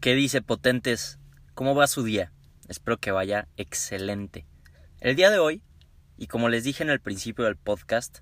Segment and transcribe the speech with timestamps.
[0.00, 1.18] ¿Qué dice Potentes?
[1.52, 2.32] ¿Cómo va su día?
[2.68, 4.46] Espero que vaya excelente.
[4.98, 5.62] El día de hoy,
[6.16, 8.20] y como les dije en el principio del podcast,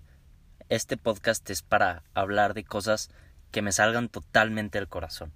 [0.68, 3.10] este podcast es para hablar de cosas
[3.52, 5.32] que me salgan totalmente del corazón.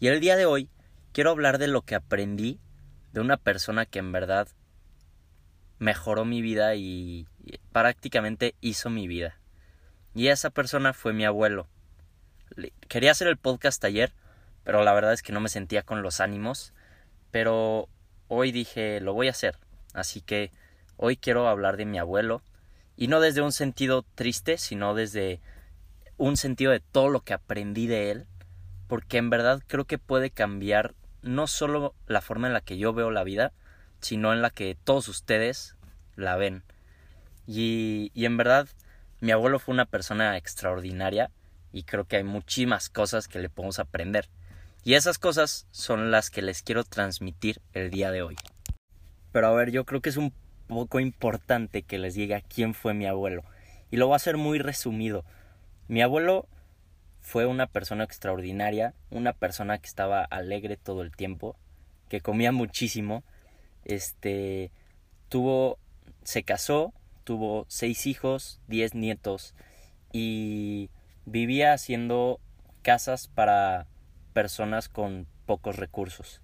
[0.00, 0.68] Y el día de hoy
[1.14, 2.60] quiero hablar de lo que aprendí
[3.14, 4.48] de una persona que en verdad
[5.78, 7.26] mejoró mi vida y,
[7.72, 9.40] prácticamente hizo mi vida.
[10.14, 11.68] Y esa persona fue mi abuelo.
[12.86, 14.12] Quería hacer el podcast ayer,
[14.64, 16.72] pero la verdad es que no me sentía con los ánimos.
[17.30, 17.88] Pero
[18.28, 19.56] hoy dije, lo voy a hacer.
[19.94, 20.52] Así que
[20.96, 22.42] hoy quiero hablar de mi abuelo.
[22.96, 25.40] Y no desde un sentido triste, sino desde
[26.16, 28.26] un sentido de todo lo que aprendí de él.
[28.86, 32.92] Porque en verdad creo que puede cambiar no solo la forma en la que yo
[32.92, 33.52] veo la vida,
[34.00, 35.76] sino en la que todos ustedes
[36.16, 36.62] la ven.
[37.46, 38.68] Y, en verdad,
[39.20, 41.30] mi abuelo fue una persona extraordinaria
[41.72, 44.28] y creo que hay muchísimas cosas que le podemos aprender.
[44.82, 48.36] Y esas cosas son las que les quiero transmitir el día de hoy.
[49.32, 50.32] Pero a ver, yo creo que es un
[50.68, 53.44] poco importante que les diga quién fue mi abuelo.
[53.90, 55.24] Y lo voy a hacer muy resumido.
[55.88, 56.48] Mi abuelo
[57.20, 61.56] fue una persona extraordinaria, una persona que estaba alegre todo el tiempo,
[62.08, 63.22] que comía muchísimo,
[63.84, 64.72] este,
[65.28, 65.78] tuvo,
[66.24, 69.54] se casó, tuvo seis hijos, diez nietos
[70.12, 70.90] y
[71.26, 72.40] vivía haciendo
[72.82, 73.86] casas para
[74.40, 76.40] personas con pocos recursos.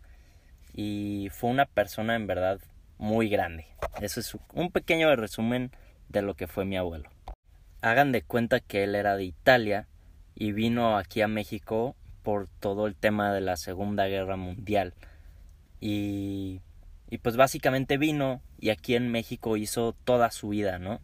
[0.75, 2.61] Y fue una persona en verdad
[2.98, 3.69] muy grande.
[4.03, 5.70] Eso es un pequeño resumen
[6.11, 7.08] de lo que fue mi abuelo.
[7.80, 9.88] Hagan de cuenta que él era de Italia
[10.34, 14.92] y vino aquí a México por todo el tema de la Segunda Guerra Mundial.
[15.81, 16.60] Y,
[17.08, 21.00] y pues básicamente vino y aquí en México hizo toda su vida, ¿no?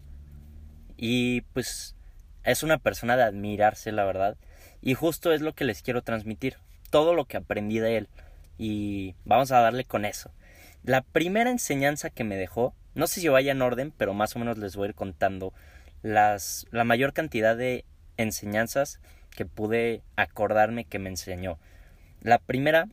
[0.99, 1.97] Y pues
[2.45, 4.37] es una persona de admirarse, la verdad.
[4.83, 6.59] Y justo es lo que les quiero transmitir
[6.93, 8.09] todo lo que aprendí de él
[8.59, 10.31] y vamos a darle con eso.
[10.85, 14.39] La primera enseñanza que me dejó, no sé si vaya en orden, pero más o
[14.39, 15.55] menos les voy a ir contando
[16.03, 17.87] las, la mayor cantidad de
[18.19, 19.01] enseñanzas
[19.31, 21.59] que pude acordarme que me enseñó.
[22.21, 22.89] La primera,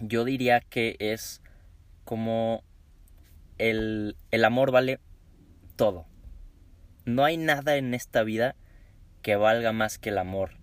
[0.00, 1.40] yo diría que es
[2.04, 2.62] como
[3.56, 5.00] el, el amor vale
[5.76, 6.04] todo.
[7.06, 8.54] No hay nada en esta vida
[9.22, 10.58] que valga más que el amor.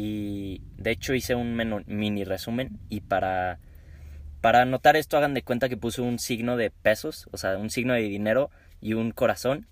[0.00, 1.56] Y de hecho hice un
[1.88, 3.58] mini resumen y para,
[4.40, 7.68] para anotar esto hagan de cuenta que puse un signo de pesos, o sea, un
[7.68, 8.48] signo de dinero
[8.80, 9.66] y un corazón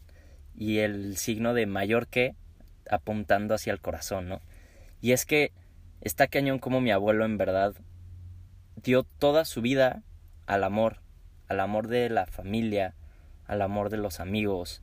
[0.56, 2.34] y el signo de mayor que
[2.90, 4.40] apuntando hacia el corazón, ¿no?
[5.00, 5.52] Y es que
[6.00, 7.76] está cañón como mi abuelo en verdad
[8.82, 10.02] dio toda su vida
[10.46, 11.02] al amor,
[11.46, 12.96] al amor de la familia,
[13.46, 14.82] al amor de los amigos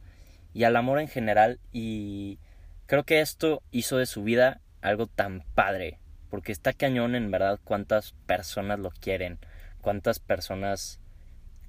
[0.53, 2.39] y al amor en general y
[2.85, 5.99] creo que esto hizo de su vida algo tan padre.
[6.29, 9.39] Porque está cañón en verdad cuántas personas lo quieren.
[9.81, 10.99] Cuántas personas.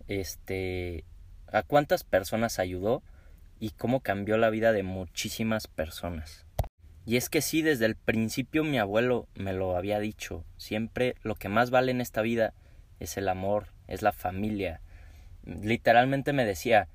[0.09, 1.05] Este.
[1.51, 3.03] A cuántas personas ayudó.
[3.59, 6.45] Y cómo cambió la vida de muchísimas personas.
[7.07, 10.45] Y es que sí, desde el principio mi abuelo me lo había dicho.
[10.57, 12.55] Siempre lo que más vale en esta vida
[12.99, 14.81] es el amor, es la familia.
[15.45, 16.89] Literalmente me decía,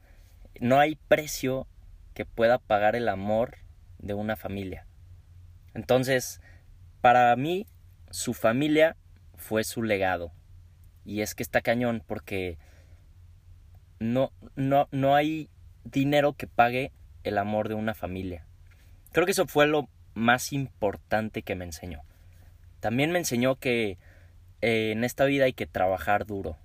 [0.60, 1.68] no hay precio
[2.16, 3.58] que pueda pagar el amor
[4.00, 4.88] de una familia.
[5.74, 6.42] Entonces,
[7.02, 7.68] para mí,
[8.12, 8.96] su familia
[9.36, 10.32] fue su legado.
[11.06, 12.58] Y es que está cañón porque
[14.00, 15.50] no, no, no hay
[15.84, 16.92] dinero que pague
[17.24, 18.46] el amor de una familia.
[19.12, 22.02] Creo que eso fue lo más importante que me enseñó.
[22.80, 23.98] También me enseñó que
[24.62, 26.58] eh, en esta vida hay que trabajar duro,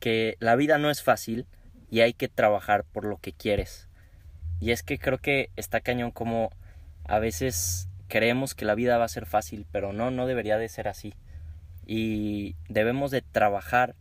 [0.00, 1.46] que la vida no es fácil
[1.90, 3.88] y hay que trabajar por lo que quieres.
[4.60, 6.50] Y es que creo que está cañón como
[7.04, 10.68] a veces creemos que la vida va a ser fácil, pero no, no debería de
[10.68, 11.14] ser así.
[11.86, 13.94] Y debemos de trabajar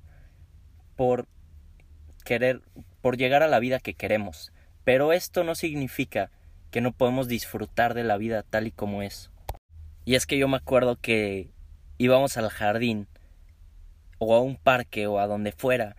[0.95, 1.27] por
[2.23, 2.61] querer,
[3.01, 4.51] por llegar a la vida que queremos.
[4.83, 6.31] Pero esto no significa
[6.71, 9.31] que no podemos disfrutar de la vida tal y como es.
[10.03, 11.51] Y es que yo me acuerdo que
[11.97, 13.07] íbamos al jardín
[14.19, 15.95] o a un parque o a donde fuera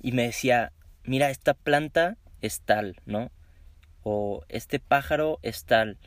[0.00, 0.72] y me decía,
[1.04, 3.30] mira, esta planta es tal, ¿no?
[4.02, 5.98] O este pájaro es tal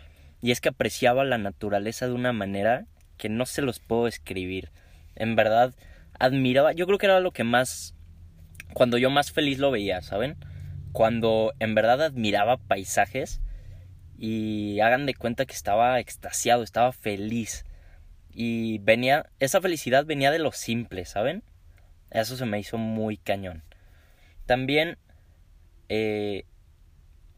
[0.42, 2.86] y es que apreciaba la naturaleza de una manera
[3.18, 4.72] que no se los puedo escribir.
[5.16, 5.74] En verdad,
[6.18, 7.94] admiraba, yo creo que era lo que más,
[8.74, 10.38] cuando yo más feliz lo veía, ¿saben?
[10.92, 13.42] Cuando en verdad admiraba paisajes
[14.18, 17.66] y hagan de cuenta que estaba extasiado, estaba feliz.
[18.34, 21.44] Y venía, esa felicidad venía de lo simple, ¿saben?
[22.12, 23.64] Eso se me hizo muy cañón.
[24.46, 24.98] También
[25.90, 26.46] eh,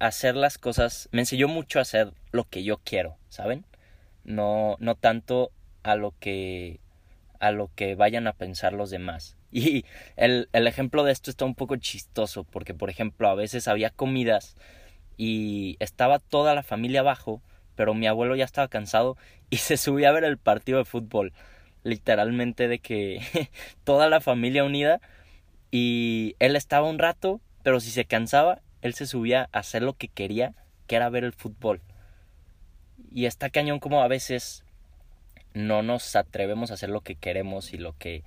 [0.01, 3.65] hacer las cosas, me enseñó mucho a hacer lo que yo quiero, ¿saben?
[4.24, 5.51] No, no tanto
[5.83, 6.80] a lo que
[7.39, 9.38] a lo que vayan a pensar los demás.
[9.53, 9.83] Y
[10.15, 13.89] el, el ejemplo de esto está un poco chistoso, porque por ejemplo a veces había
[13.89, 14.56] comidas
[15.18, 17.42] y estaba toda la familia abajo,
[17.75, 19.18] pero mi abuelo ya estaba cansado
[19.50, 21.33] y se subía a ver el partido de fútbol,
[21.83, 23.21] literalmente de que
[23.83, 25.01] toda la familia unida
[25.69, 29.94] y él estaba un rato, pero si se cansaba, él se subía a hacer lo
[29.94, 30.54] que quería,
[30.88, 31.81] que era ver el fútbol.
[33.12, 34.63] Y está cañón como a veces
[35.54, 38.24] no nos atrevemos a hacer lo que queremos y lo que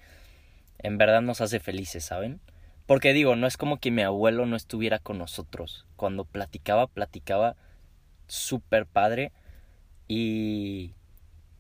[0.79, 2.41] en verdad nos hace felices, ¿saben?
[2.87, 5.87] Porque digo, no es como que mi abuelo no estuviera con nosotros.
[5.97, 7.57] Cuando platicaba, platicaba
[8.27, 9.33] súper padre.
[10.07, 10.93] Y...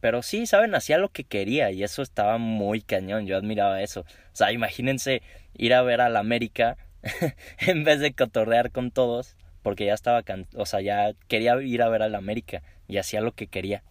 [0.00, 0.74] Pero sí, ¿saben?
[0.74, 3.26] Hacía lo que quería y eso estaba muy cañón.
[3.26, 4.00] Yo admiraba eso.
[4.00, 5.22] O sea, imagínense
[5.54, 6.76] ir a ver al América
[7.58, 9.36] en vez de cotorrear con todos.
[9.62, 10.22] Porque ya estaba...
[10.54, 13.82] O sea, ya quería ir a ver al América y hacía lo que quería.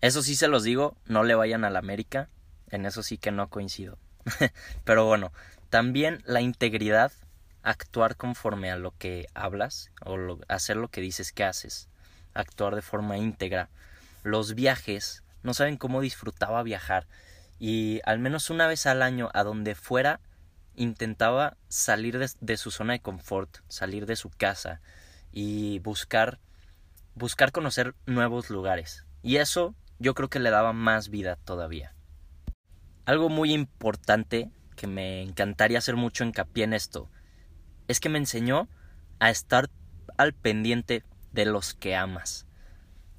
[0.00, 2.28] Eso sí se los digo, no le vayan al América.
[2.70, 3.98] En eso sí que no coincido.
[4.84, 5.32] Pero bueno,
[5.70, 7.12] también la integridad,
[7.62, 11.88] actuar conforme a lo que hablas o hacer lo que dices que haces,
[12.34, 13.68] actuar de forma íntegra.
[14.22, 17.06] Los viajes, no saben cómo disfrutaba viajar
[17.58, 20.20] y al menos una vez al año a donde fuera
[20.76, 24.80] intentaba salir de, su zona de confort, salir de su casa
[25.32, 26.38] y buscar
[27.14, 29.04] buscar conocer nuevos lugares.
[29.22, 31.94] Y eso yo creo que le daba más vida todavía.
[33.06, 37.08] Algo muy importante que me encantaría hacer mucho hincapié en esto
[37.88, 38.68] es que me enseñó
[39.18, 39.70] a estar
[40.18, 42.46] al pendiente de los que amas.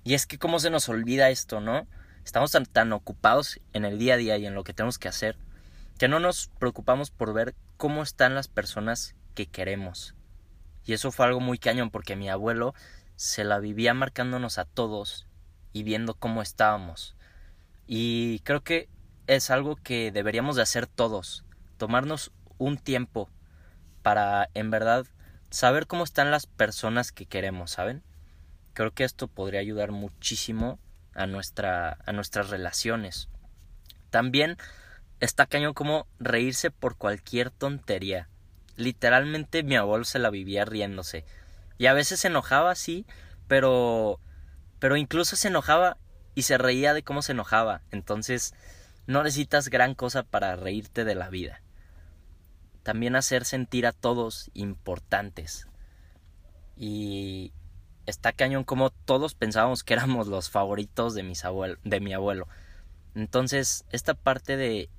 [0.03, 1.87] Y es que cómo se nos olvida esto, ¿no?
[2.23, 5.37] Estamos tan ocupados en el día a día y en lo que tenemos que hacer
[5.97, 10.15] que no nos preocupamos por ver cómo están las personas que queremos.
[10.85, 12.73] Y eso fue algo muy cañón porque mi abuelo
[13.15, 15.27] se la vivía marcándonos a todos
[15.73, 17.15] y viendo cómo estábamos.
[17.87, 18.89] Y creo que
[19.27, 21.43] es algo que deberíamos de hacer todos,
[21.77, 23.29] tomarnos un tiempo
[24.01, 25.05] para en verdad
[25.49, 28.03] saber cómo están las personas que queremos, ¿saben?
[28.73, 30.79] Creo que esto podría ayudar muchísimo
[31.13, 33.29] a nuestra a nuestras relaciones.
[34.09, 34.57] También
[35.19, 38.29] está cañón como reírse por cualquier tontería.
[38.75, 41.25] Literalmente mi abuelo se la vivía riéndose.
[41.77, 43.05] Y a veces se enojaba, sí,
[43.47, 44.19] pero
[44.79, 45.97] pero incluso se enojaba
[46.35, 47.81] y se reía de cómo se enojaba.
[47.91, 48.53] Entonces,
[49.07, 51.61] no necesitas gran cosa para reírte de la vida.
[52.83, 55.67] También hacer sentir a todos importantes.
[56.75, 57.53] Y
[58.05, 61.43] está cañón como todos pensábamos que éramos los favoritos de, mis
[61.83, 62.47] de mi abuelo.
[63.15, 64.89] Entonces, esta parte de,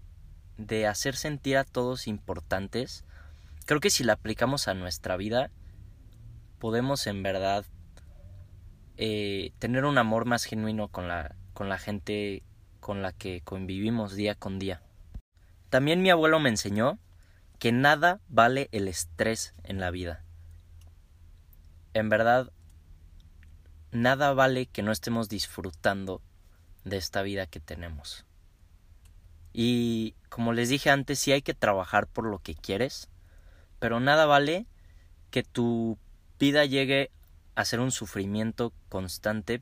[0.59, 3.05] de hacer sentir a todos importantes,
[3.65, 5.51] creo que si la aplicamos a nuestra vida,
[6.59, 7.65] podemos en verdad
[8.97, 12.43] eh, tener un amor más genuino con la, con la gente
[12.81, 14.83] con la que convivimos día con día.
[15.71, 16.99] También mi abuelo me enseñó
[17.59, 20.25] que nada vale el estrés en la vida.
[21.95, 22.53] En verdad,
[23.91, 26.23] nada vale que no estemos disfrutando
[26.85, 28.28] de esta vida que tenemos.
[29.61, 33.09] Y como les dije antes, sí hay que trabajar por lo que quieres,
[33.81, 34.67] pero nada vale
[35.33, 35.99] que tu
[36.39, 37.11] vida llegue
[37.57, 39.61] a ser un sufrimiento constante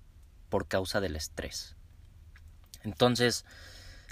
[0.51, 1.77] por causa del estrés.
[2.85, 3.47] Entonces,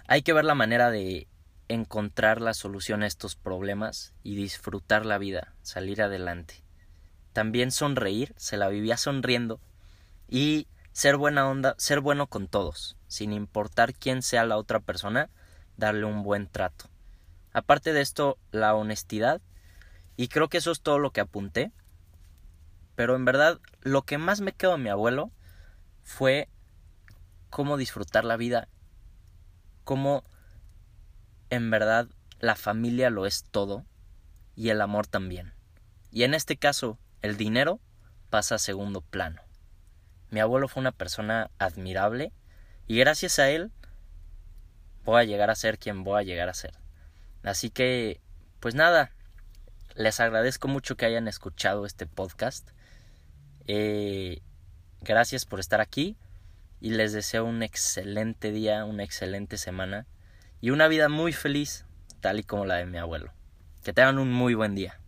[0.09, 1.29] hay que ver la manera de
[1.69, 6.65] encontrar la solución a estos problemas y disfrutar la vida, salir adelante.
[7.35, 9.61] También sonreír, se la vivía sonriendo
[10.31, 15.29] y ser buena onda, ser bueno con todos, sin importar quién sea la otra persona,
[15.77, 16.89] darle un buen trato.
[17.53, 19.41] Aparte de esto, la honestidad,
[20.17, 21.73] y creo que eso es todo lo que apunté,
[22.95, 25.31] pero en verdad lo que más me quedó de mi abuelo
[26.03, 26.49] fue
[27.51, 28.69] cómo disfrutar la vida,
[29.85, 30.25] cómo
[31.51, 32.09] en verdad
[32.41, 33.85] la familia lo es todo
[34.55, 35.55] y el amor también.
[36.11, 37.81] Y en este caso, el dinero
[38.31, 39.43] pasa a segundo plano.
[40.31, 42.33] Mi abuelo fue una persona admirable
[42.87, 43.73] y gracias a él
[45.05, 46.75] voy a llegar a ser quien voy a llegar a ser.
[47.43, 48.21] Así que,
[48.61, 49.13] pues nada,
[49.95, 52.71] les agradezco mucho que hayan escuchado este podcast.
[53.67, 54.41] Eh,
[55.03, 56.17] gracias por estar aquí
[56.81, 60.07] y les deseo un excelente día, una excelente semana
[60.61, 61.85] y una vida muy feliz,
[62.21, 63.33] tal y como la de mi abuelo.
[63.83, 64.99] Que tengan un muy buen día.